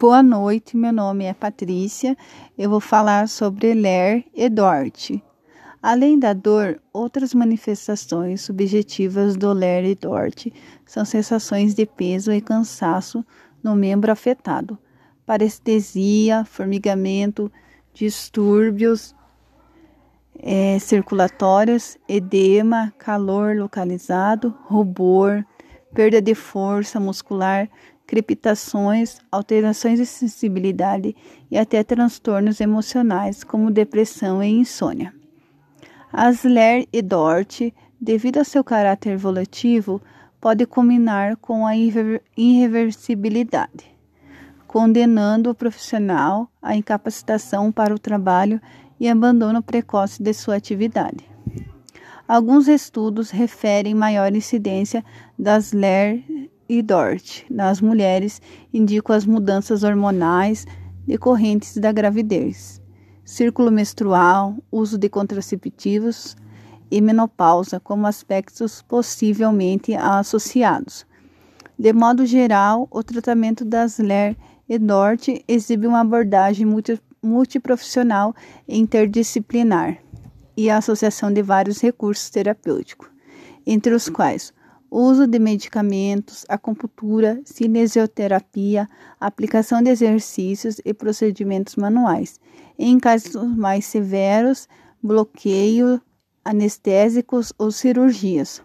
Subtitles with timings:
[0.00, 2.16] Boa noite, meu nome é Patrícia.
[2.56, 5.10] Eu vou falar sobre Ler e Dort.
[5.82, 10.46] Além da dor, outras manifestações subjetivas do Ler e Dort
[10.86, 13.22] são sensações de peso e cansaço
[13.62, 14.78] no membro afetado,
[15.26, 17.52] parestesia, formigamento,
[17.92, 19.14] distúrbios
[20.38, 25.44] é, circulatórios, edema, calor localizado, rubor,
[25.92, 27.68] perda de força muscular,
[28.12, 31.16] crepitações, alterações de sensibilidade
[31.50, 35.14] e até transtornos emocionais, como depressão e insônia.
[36.12, 39.98] Asler e Dort, devido ao seu caráter volativo,
[40.38, 43.96] pode culminar com a irreversibilidade,
[44.66, 48.60] condenando o profissional à incapacitação para o trabalho
[49.00, 51.24] e abandono precoce de sua atividade.
[52.28, 55.02] Alguns estudos referem maior incidência
[55.38, 56.22] das LER
[56.72, 58.40] e DORT nas mulheres
[58.72, 60.66] indicam as mudanças hormonais
[61.06, 62.80] decorrentes da gravidez,
[63.22, 66.34] círculo menstrual, uso de contraceptivos
[66.90, 71.04] e menopausa como aspectos possivelmente associados.
[71.78, 74.34] De modo geral, o tratamento das LER
[74.66, 76.66] e DORT exibe uma abordagem
[77.22, 78.34] multiprofissional
[78.66, 79.98] e interdisciplinar
[80.56, 83.10] e a associação de vários recursos terapêuticos,
[83.66, 84.54] entre os quais
[84.92, 88.86] uso de medicamentos, acupuntura, cinesioterapia,
[89.18, 92.38] aplicação de exercícios e procedimentos manuais.
[92.78, 94.68] Em casos mais severos,
[95.02, 95.98] bloqueio,
[96.44, 98.62] anestésicos ou cirurgias.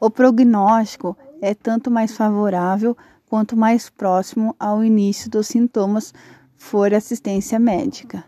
[0.00, 2.96] O prognóstico é tanto mais favorável
[3.28, 6.12] quanto mais próximo ao início dos sintomas
[6.56, 8.24] for assistência médica.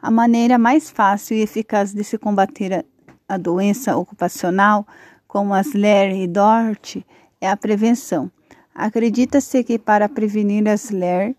[0.00, 2.86] A maneira mais fácil e eficaz de se combater
[3.28, 4.86] a doença ocupacional
[5.30, 7.06] como as LER e DORT,
[7.40, 8.28] é a prevenção.
[8.74, 11.36] Acredita-se que para prevenir as LER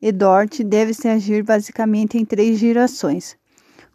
[0.00, 3.36] e DORT deve-se agir basicamente em três gerações.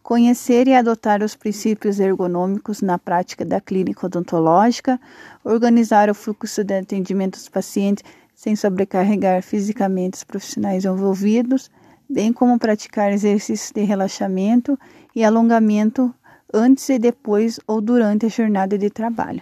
[0.03, 4.99] Conhecer e adotar os princípios ergonômicos na prática da clínica odontológica,
[5.45, 8.03] organizar o fluxo de atendimento dos pacientes
[8.35, 11.71] sem sobrecarregar fisicamente os profissionais envolvidos,
[12.09, 14.77] bem como praticar exercícios de relaxamento
[15.15, 16.13] e alongamento
[16.53, 19.41] antes e depois ou durante a jornada de trabalho.